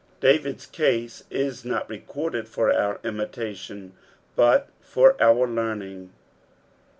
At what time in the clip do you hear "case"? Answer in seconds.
0.65-1.25